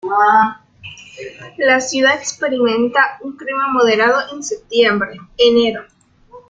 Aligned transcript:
La 1.57 1.79
ciudad 1.79 2.15
experimenta 2.15 3.19
un 3.21 3.37
clima 3.37 3.67
moderado 3.67 4.33
en 4.35 4.41
septiembre-enero. 4.41 5.83